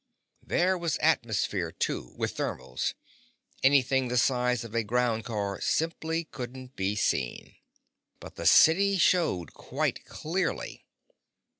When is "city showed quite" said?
8.47-10.05